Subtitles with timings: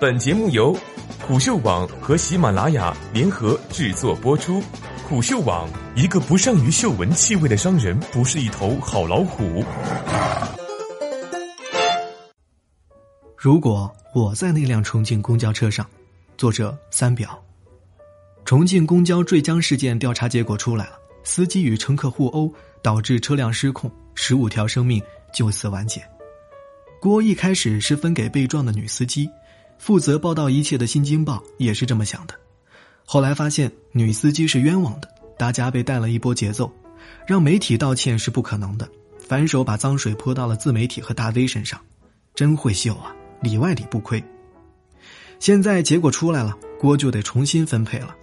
[0.00, 0.78] 本节目由
[1.26, 4.62] 虎嗅网和喜马拉雅联合制作播出。
[5.08, 9.64] 虎嗅网：一个不善于嗅闻气味的商人，不是一头好老虎。
[13.36, 15.84] 如果我在那辆重庆公交车上，
[16.36, 17.36] 作者三表。
[18.44, 20.92] 重庆公交坠江事件调查结果出来了，
[21.24, 22.52] 司机与乘客互殴，
[22.82, 25.02] 导致车辆失控，十五条生命
[25.34, 26.00] 就此完结。
[27.00, 29.28] 锅一开始是分给被撞的女司机。
[29.78, 32.34] 负责报道一切的《新京报》也是这么想的，
[33.04, 35.08] 后来发现女司机是冤枉的，
[35.38, 36.70] 大家被带了一波节奏，
[37.26, 38.86] 让媒体道歉是不可能的，
[39.18, 41.80] 反手把脏水泼到了自媒体和大 V 身上，
[42.34, 44.22] 真会秀啊，里外里不亏。
[45.38, 48.14] 现在结果出来了，锅就得重新分配了，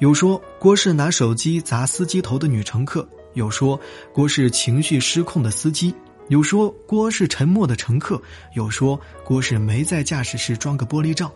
[0.00, 3.80] 有说郭是拿手机砸司机头的女乘客，有说
[4.12, 5.94] 郭是情绪失控的司机。
[6.28, 8.20] 有说郭是沉默的乘客，
[8.54, 11.32] 有说郭是没在驾驶室装个玻璃罩，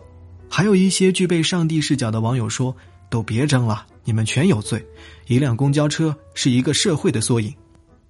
[0.49, 2.75] 还有一些具备上帝视角的网友说
[3.09, 4.85] ：“都别争了，你们全有罪。
[5.27, 7.53] 一辆公交车是一个社会的缩影。”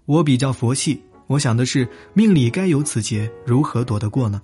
[0.05, 4.41] 我比较佛系，我想的是命里该有此劫，如何躲得过呢？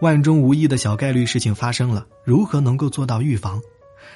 [0.00, 3.62] 万中无一的小概率事情发生了，如何能够做到预防？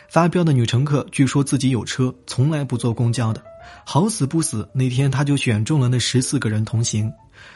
[0.08, 3.42] 发飙的女乘客据说自己有车，从来不坐公交的，
[3.84, 7.12] 好死不死那天她就选中了那十四个人同行。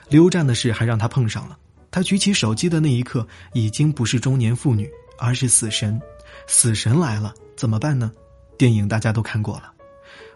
[0.09, 1.57] 溜站的事还让他碰上了。
[1.91, 6.01] 他举起手机的那一刻，已经不是中年妇女，而是死神。
[6.47, 8.13] 死神来了，怎么办呢？
[8.59, 9.73] 电影大家都看过了。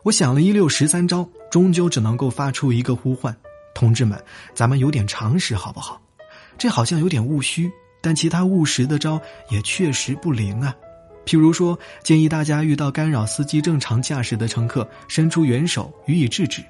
[0.03, 3.36] 我想了一溜十三招，终究只能够发出一个呼唤：
[3.75, 4.19] 同志们，
[4.55, 6.00] 咱们有点常识好不好？
[6.56, 10.75] 这好像有点务虚，但其他务实的招也确实不灵啊。
[11.24, 16.62] 譬如说，建议大家遇到干扰司机正常驾驶的乘客，伸出援手予以制止。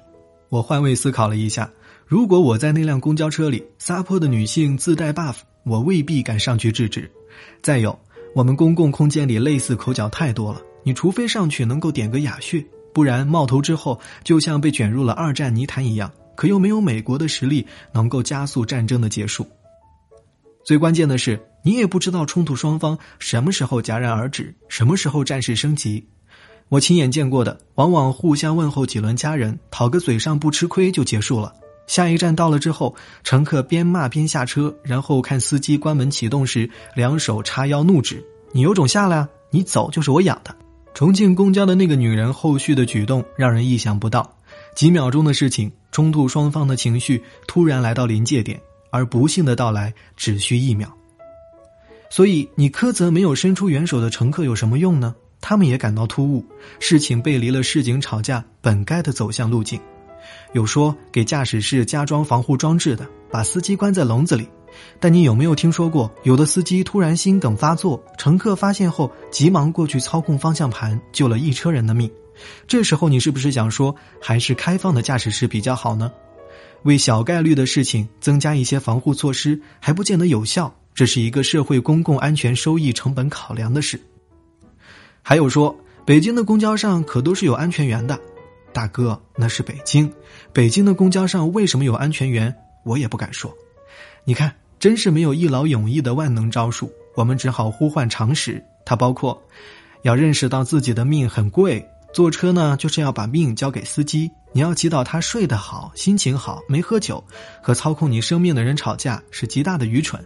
[0.49, 1.69] 我换位思考了一下。
[2.05, 7.09] 如果我在那辆公交车里，撒泼的女性自带 buff，我未必敢上去制止。
[7.61, 7.97] 再有，
[8.35, 19.47] 我们公共空间里类似口角太多了，你除非上去能够点个哑穴，不然冒头之后就像被卷入了二战泥潭一样，可又没有美国的实力能够加速战争的结束。
[20.63, 26.05] 最关键的是，你也不知道冲突双方什么时候戛然而止，什么时候战事升级。
[26.69, 31.53] 我亲眼见过的，往往互相问候几轮家人，讨个嘴上不吃亏就结束了。
[31.85, 39.29] 下一站到了之后，乘客边骂边下车，然后看司机关门启动时，两手叉腰怒指：“你有种下来啊！
[39.51, 40.55] 你走就是我养的。”
[40.95, 44.37] 重庆公交的那个女人后续的举动让人意想不到，
[44.75, 48.61] 几秒钟的事情，冲突双方的情绪突然来到临界点，
[48.93, 50.95] 而不幸的到来只需一秒。
[52.11, 55.15] 所以你苛责没有伸出援手的乘客有什么用呢？
[55.41, 56.45] 他们也感到突兀，
[56.79, 59.81] 事情背离了市井吵架本该的走向路径。
[60.53, 64.47] 有说给驾驶室加装防护装置的，把司机关在笼子里。
[64.99, 72.09] 但你有没有听说过，有的司机突然心梗发作，乘客发现后急忙过去操控方向盘，救了一车人的命？
[72.67, 76.11] 这时候你是不是想说，还是开放的驾驶室比较好呢？
[76.83, 80.73] 为小概率的事情增加一些防护措施，还不见得有效。
[80.93, 83.99] 这是一个社会公共安全收益成本考量的事。
[85.21, 88.19] 还有说，北京的公交上可都是有安全员的。
[88.71, 90.11] 大哥，那是北京，
[90.51, 92.53] 北京的公交上为什么有安全员？
[92.83, 93.55] 我也不敢说。
[94.23, 98.63] 你看，真是没有一劳永逸的万能招数，我们只好呼唤常识。
[98.85, 99.41] 它包括，
[100.01, 104.29] 要认识到自己的命很贵，坐车呢就是要把命交给司机。
[104.53, 107.21] 你要祈祷他睡得好，心情好，没喝酒。
[107.61, 110.23] 和操控你生命的人吵架是极大的愚蠢。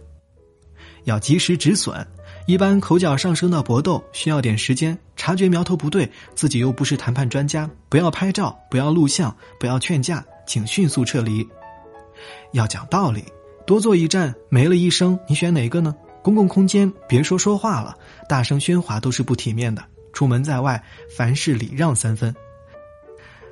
[1.04, 2.06] 要及时止损。
[2.46, 11.46] 一般口角上升到搏斗需要点时间，察觉苗头不对，自己又不是谈判专家，不要拍照，不要录像，不要劝架，请迅速撤离。
[12.52, 13.24] 要讲道理，
[13.66, 15.94] 多坐一站没了一生，你选哪个呢？
[16.22, 17.94] 公共空间别说说话了，
[18.28, 19.82] 大声喧哗都是不体面的。
[20.12, 20.82] 出门在外，
[21.16, 22.34] 凡事礼让三分。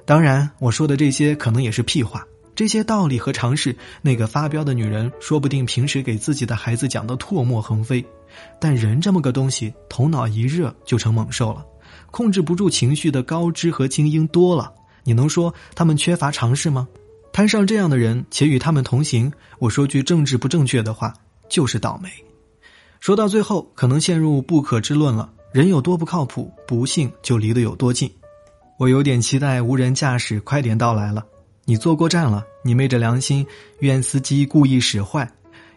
[0.07, 2.25] 当然，我说的这些可能也是屁话。
[2.55, 8.03] 这些道理和常识，那个发飙的女人说不定平时给自己的孩子讲的唾沫横飞。
[8.61, 11.67] 但人这么个东西，头脑一热就成猛兽了，
[12.13, 14.73] 控制不住情绪的高知和精英多了。
[15.03, 16.87] 你能说他们缺乏常识吗？
[17.33, 21.13] 摊上这样的人，且与他们同行，我说句政治不正确的话，
[21.49, 22.09] 就是倒霉。
[23.01, 25.31] 说到最后，可能陷入不可知论了。
[25.53, 28.11] 人有多不靠谱，不幸就离得有多近。
[28.79, 31.25] 我有点期待无人驾驶快点到来了。
[31.65, 33.47] 你坐过站了，你昧着良心
[33.81, 35.29] 怨司机故意使坏，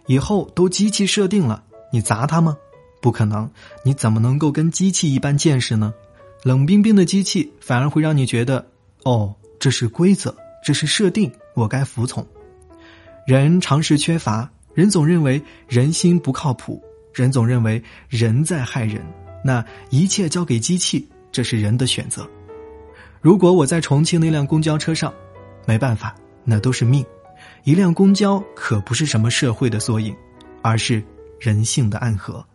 [0.06, 1.63] 以后都机器设定了。
[1.92, 2.57] 你砸他吗？
[3.01, 3.50] 不可能！
[3.84, 5.94] 你怎么能够跟机器一般见识呢？
[6.44, 8.68] 冷冰冰的机器反而会让你觉得，
[9.04, 12.25] 哦，这是规则，这是设定，我该服从。
[13.25, 19.01] 人常识缺乏，人总认为人心不靠谱，人总认为人在害人，
[19.44, 22.30] 那一切交给机器，这是人的选择。
[23.21, 25.13] 如果我在重庆那辆公交车上，
[25.66, 27.06] 没办法，那都是命。
[27.63, 30.16] 一辆公交可不是什么社会的缩影，
[30.62, 31.04] 而是
[31.39, 32.45] 人性的暗河。